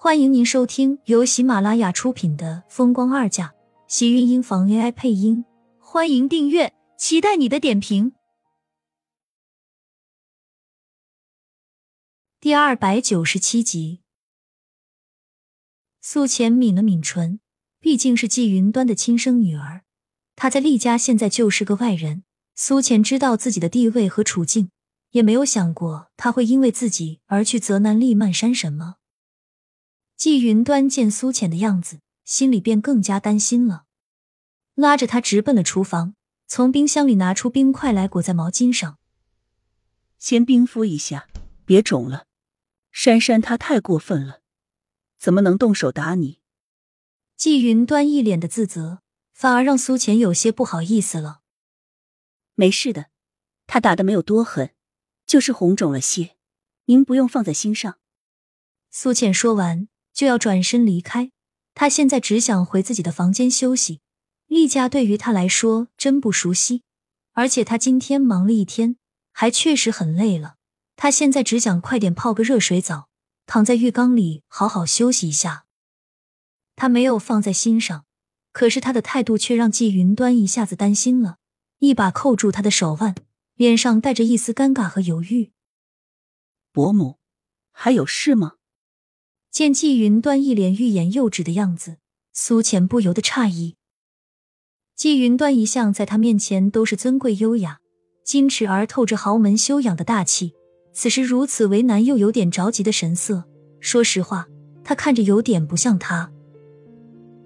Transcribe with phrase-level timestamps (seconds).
[0.00, 3.48] 欢迎您收听由喜马拉雅出品的《风光二嫁》，
[3.88, 5.44] 喜运音房 AI 配音。
[5.80, 8.12] 欢迎订阅，期待你的点评。
[12.38, 14.02] 第二百九十七集，
[16.00, 17.40] 苏浅抿了抿唇，
[17.80, 19.82] 毕竟是季云端的亲生女儿，
[20.36, 22.22] 她在厉家现在就是个外人。
[22.54, 24.70] 苏浅知道自己的地位和处境，
[25.10, 28.98] 也没有想过他会因为自己而去责难厉曼山什么。
[30.18, 33.84] 季云端见苏浅的样子，心里便更加担心了，
[34.74, 36.16] 拉着他直奔了厨房，
[36.48, 38.98] 从冰箱里拿出冰块来裹在毛巾上，
[40.18, 41.28] 先冰敷一下，
[41.64, 42.26] 别肿了。
[42.90, 44.42] 珊珊她太过分了，
[45.20, 46.40] 怎么能动手打你？
[47.36, 51.42] 季云端一脸的自责，反而让苏浅有些不好意思了。
[52.56, 53.10] 没事的，
[53.68, 54.74] 他打的没有多狠，
[55.24, 56.34] 就是红肿了些，
[56.86, 58.00] 您不用放在心上。
[58.90, 59.86] 苏浅说完。
[60.18, 61.30] 就要转身离开，
[61.74, 64.00] 他现在只想回自己的房间休息。
[64.48, 66.82] 厉家对于他来说真不熟悉，
[67.34, 68.96] 而且他今天忙了一天，
[69.32, 70.56] 还确实很累了。
[70.96, 73.08] 他现在只想快点泡个热水澡，
[73.46, 75.66] 躺在浴缸里好好休息一下。
[76.74, 78.04] 他没有放在心上，
[78.50, 81.36] 可是他的态度却让季云端一下子担心了，
[81.78, 83.14] 一把扣住他的手腕，
[83.54, 85.52] 脸上带着一丝尴尬和犹豫。
[86.72, 87.20] 伯母，
[87.70, 88.54] 还有事吗？
[89.50, 91.96] 见季云端一脸欲言又止的样子，
[92.32, 93.76] 苏浅不由得诧异。
[94.94, 97.78] 季云端一向在他面前都是尊贵优雅、
[98.26, 100.52] 矜持而透着豪门修养的大气，
[100.92, 103.44] 此时如此为难又有点着急的神色，
[103.80, 104.46] 说实话，
[104.84, 106.30] 他看着有点不像他。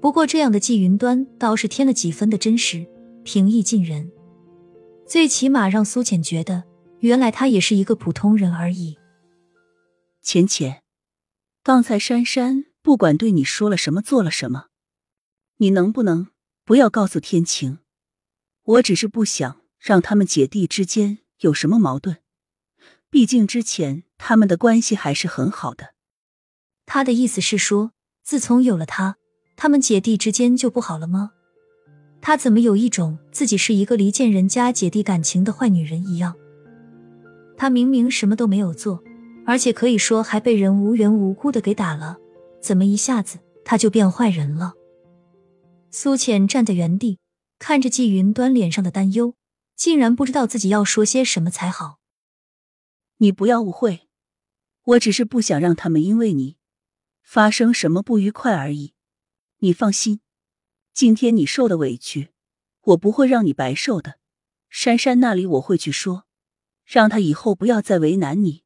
[0.00, 2.86] 不过这样的季云端倒是添了几分的真实、
[3.24, 4.10] 平易近人，
[5.06, 6.62] 最起码让苏浅觉得，
[7.00, 8.96] 原来他也是一个普通人而已。
[10.22, 10.82] 浅浅。
[11.62, 14.66] 刚才珊珊不管对你说了什么，做了什么，
[15.58, 16.28] 你能不能
[16.64, 17.78] 不要告诉天晴？
[18.64, 22.18] 我只是不想让他们姐弟之间有什么矛盾，
[23.10, 25.94] 毕竟之前他们的关系还是很好的。
[26.86, 29.16] 他的意思是说，自从有了他，
[29.56, 31.32] 他们姐弟之间就不好了吗？
[32.20, 36.34] 他怎么有一种自己是一个离间人家姐弟感情的坏女人一样？
[37.56, 39.02] 他明明什么都没有做。
[39.48, 42.18] 而且可以说还被人无缘无故的给打了，
[42.60, 44.74] 怎么一下子他就变坏人了？
[45.90, 47.18] 苏浅站在原地，
[47.58, 49.36] 看着季云端脸上的担忧，
[49.74, 51.98] 竟然不知道自己要说些什么才好。
[53.16, 54.06] 你不要误会，
[54.84, 56.58] 我只是不想让他们因为你
[57.22, 58.92] 发生什么不愉快而已。
[59.60, 60.20] 你放心，
[60.92, 62.28] 今天你受的委屈，
[62.82, 64.18] 我不会让你白受的。
[64.68, 66.26] 珊珊那里我会去说，
[66.84, 68.64] 让他以后不要再为难你。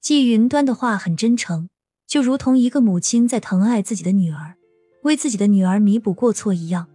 [0.00, 1.68] 季云端的话很真诚，
[2.06, 4.54] 就如同一个母亲在疼爱自己的女儿，
[5.02, 6.86] 为自己的女儿弥补过错一样。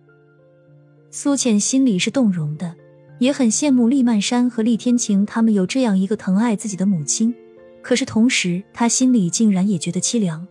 [1.11, 2.75] 苏浅心里是动容的，
[3.19, 7.35] 也很羡慕厉曼山和厉天晴他们有这样一个疼爱自己的母亲。
[7.81, 10.47] 可是同时，她心里竟然也觉得凄凉，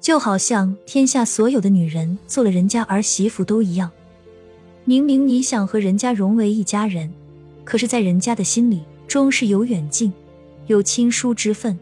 [0.00, 3.90] 就好像天下所有的女人做了人家儿媳妇都一样。
[4.84, 7.10] 明明你想和人家融为一家人，
[7.64, 10.12] 可是，在人家的心里，终是有远近。
[10.66, 11.78] 有亲疏之分。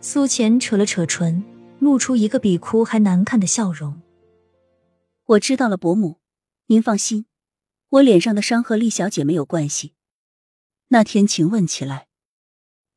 [0.00, 1.42] 苏浅扯了扯唇，
[1.80, 4.00] 露出一个比哭还难看的笑容。
[5.26, 6.18] 我知道了，伯母，
[6.66, 7.26] 您放心，
[7.90, 9.94] 我脸上的伤和厉小姐没有关系。
[10.88, 12.06] 那天晴问起来，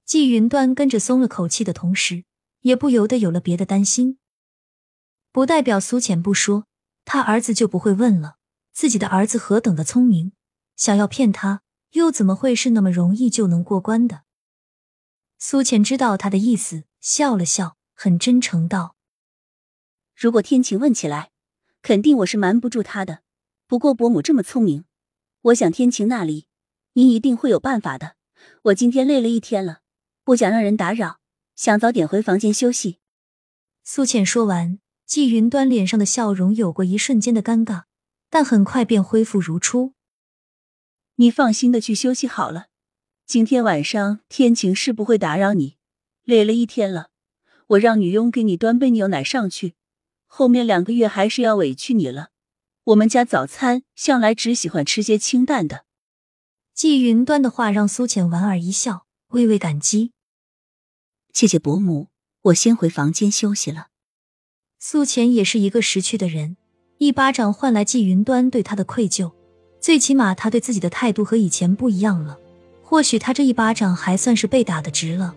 [0.05, 2.23] 季云端跟着松了口气的同时，
[2.61, 4.19] 也不由得有了别的担心。
[5.33, 6.65] 不代表苏浅不说，
[7.03, 8.37] 他儿子就不会问了。
[8.71, 10.31] 自己的儿子何等的聪明，
[10.77, 11.61] 想要骗他，
[11.91, 14.23] 又怎么会是那么容易就能过关的？
[15.43, 18.95] 苏浅知道他的意思，笑了笑，很真诚道
[20.15, 21.31] ：“如果天晴问起来，
[21.81, 23.23] 肯定我是瞒不住他的。
[23.65, 24.85] 不过伯母这么聪明，
[25.41, 26.45] 我想天晴那里，
[26.93, 28.17] 您一定会有办法的。
[28.65, 29.79] 我今天累了一天了，
[30.23, 31.17] 不想让人打扰，
[31.55, 32.99] 想早点回房间休息。”
[33.83, 34.77] 苏浅说完，
[35.07, 37.85] 季云端脸上的笑容有过一瞬间的尴尬，
[38.29, 39.95] 但很快便恢复如初。
[41.17, 42.67] “你放心的去休息好了。”
[43.31, 45.77] 今天晚上天晴是不会打扰你，
[46.25, 47.11] 累了一天了，
[47.67, 49.75] 我让女佣给你端杯牛奶上去。
[50.27, 52.31] 后面两个月还是要委屈你了。
[52.83, 55.85] 我们家早餐向来只喜欢吃些清淡的。
[56.73, 60.11] 季云端的话让苏浅莞尔一笑，微微感激。
[61.31, 62.09] 谢谢伯母，
[62.41, 63.87] 我先回房间休息了。
[64.77, 66.57] 苏浅也是一个识趣的人，
[66.97, 69.31] 一巴掌换来季云端对他的愧疚，
[69.79, 72.37] 最起码他对自己的态度和以前不一样了。
[72.91, 75.33] 或许他这一巴掌还算是被打的值了。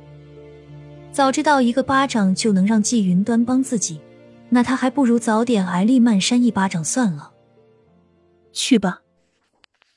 [1.13, 4.01] 早知道一个巴掌就能让季云端帮自己，
[4.49, 7.33] 那他还不如早点挨厉曼山一巴掌算了。
[8.53, 9.03] 去吧。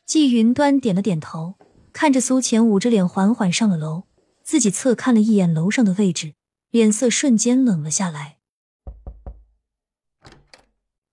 [0.06, 1.56] 季云端点了点头，
[1.92, 4.04] 看着苏浅捂着脸缓缓上了楼，
[4.44, 6.36] 自己侧看了一眼楼上的位置，
[6.70, 8.38] 脸色瞬间冷了下来。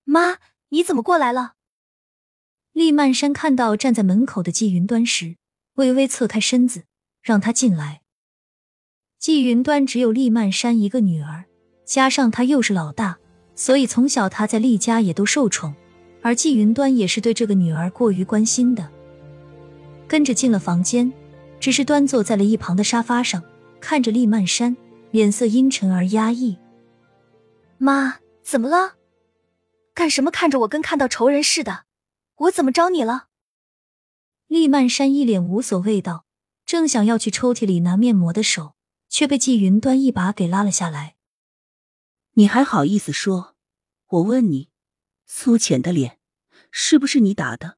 [0.03, 0.37] 妈，
[0.69, 1.53] 你怎么过来了？
[2.71, 5.37] 厉曼山看到站在门口的季云端时，
[5.75, 6.83] 微微侧开身子，
[7.21, 8.01] 让他进来。
[9.19, 11.45] 季云端只有厉曼山一个女儿，
[11.85, 13.17] 加上他又是老大，
[13.55, 15.73] 所以从小他在厉家也都受宠。
[16.21, 18.89] 而季云端也是对这个女儿过于关心的，
[20.07, 21.13] 跟着进了房间，
[21.59, 23.43] 只是端坐在了一旁的沙发上，
[23.79, 24.75] 看着厉曼山，
[25.11, 26.57] 脸色阴沉而压抑。
[27.77, 28.93] 妈，怎么了？
[29.93, 31.83] 干什么看着我跟看到仇人似的？
[32.37, 33.27] 我怎么招你了？
[34.55, 36.25] 厉曼山一脸无所谓道，
[36.65, 38.75] 正想要去抽屉里拿面膜的手，
[39.09, 41.17] 却被季云端一把给拉了下来。
[42.35, 43.55] 你还好意思说？
[44.07, 44.69] 我问你。
[45.25, 46.19] 苏浅的脸
[46.71, 47.77] 是不是你打的？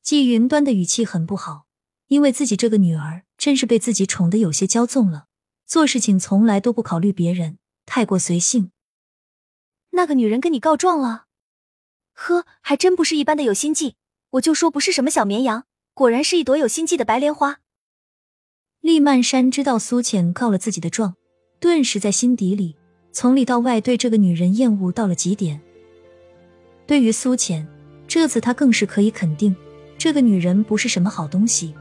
[0.00, 1.66] 季云端的语气很不好，
[2.06, 5.26] 因为自己这个女儿真是被自己宠得有些骄纵了，
[5.66, 8.70] 做事情从来都不考虑别人，太过随性。
[9.90, 11.26] 那个女人跟你告状了？
[12.12, 13.96] 呵，还真不是一般的有心计，
[14.30, 15.66] 我就说不是什么小绵羊，
[16.00, 17.58] 果然是一朵有心计的白莲花。
[18.80, 21.14] 厉曼山知道苏浅告了自己的状，
[21.60, 22.74] 顿时在心底里
[23.12, 25.60] 从里到外对这个女人厌恶到了极点。
[26.86, 27.68] 对于苏浅，
[28.08, 29.54] 这次他更是可以肯定，
[29.98, 31.74] 这个女人不是什么好东西。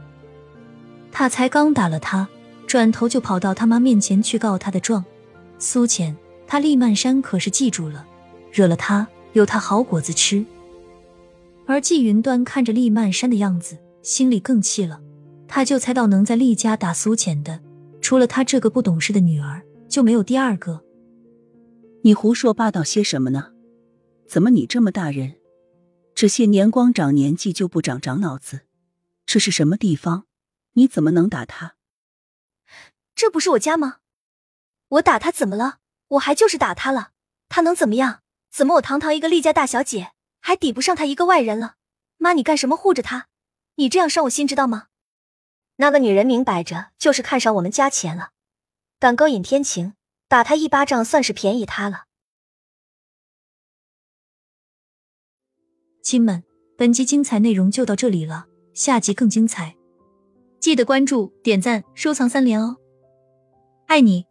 [1.13, 2.27] 他才刚打了她，
[2.68, 5.06] 转头就跑到他妈面前去告他的状。
[5.60, 6.13] 苏浅，
[6.45, 8.06] 他厉曼山可是记住了，
[8.51, 10.45] 惹了他有他好果子吃。
[11.65, 13.77] 而季云端看着厉曼山的样子，
[14.09, 15.00] 心里更气了。
[15.47, 17.61] 他就猜到能在厉家打苏浅的，
[18.01, 20.83] 除了他这个不懂事的女儿，就没有第二个。
[22.01, 23.53] 你胡说八道些什么呢？
[24.27, 25.35] 怎么，你这么大人，
[26.15, 28.61] 这些年光长年纪就不长长脑子？
[29.27, 30.25] 这是什么地方？
[30.73, 31.75] 你怎么能打他？
[33.13, 33.97] 这不是我家吗？
[34.89, 35.77] 我打他怎么了？
[36.07, 37.12] 我还就是打他了，
[37.47, 38.21] 他能怎么样？
[38.51, 41.75] 怎么我堂堂一个厉家大小姐，还抵不上他一个外人了？
[42.17, 43.27] 妈，你干什么护着他？
[43.79, 44.87] 你这样伤我心，知道吗？
[45.77, 48.31] 那个女人明摆着就是看上我们家钱了，
[48.99, 49.93] 敢勾引天晴，
[50.27, 52.03] 打他一巴掌算是便宜他了。
[56.03, 56.43] 亲们，
[56.77, 59.77] 本集精彩内容就到这里了，下集更精彩，
[60.59, 62.75] 记得关注、点赞、收藏三连哦，
[63.87, 64.25] 爱你！